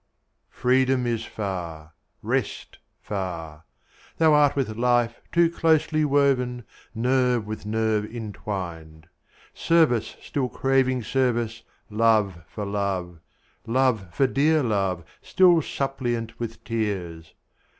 Freedom 0.49 1.05
is 1.05 1.25
far, 1.25 1.93
rest 2.23 2.79
far. 3.03 3.65
Thou 4.17 4.33
art 4.33 4.55
with 4.55 4.75
life 4.75 5.21
Too 5.31 5.47
closely 5.47 6.03
woven, 6.03 6.63
nerve 6.95 7.45
with 7.45 7.67
nerve 7.67 8.05
intwined; 8.05 9.05
Service 9.53 10.15
still 10.19 10.49
craving 10.49 11.03
service, 11.03 11.61
love 11.91 12.41
for 12.47 12.65
love, 12.65 13.19
Love 13.67 14.11
for 14.11 14.25
dear 14.25 14.63
love, 14.63 15.03
still 15.21 15.61
suppliant 15.61 16.39
with 16.39 16.63
tears. 16.63 17.35